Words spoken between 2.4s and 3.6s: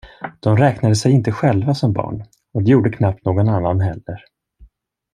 och det gjorde knappt någon